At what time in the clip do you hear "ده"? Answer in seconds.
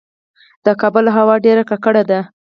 2.09-2.19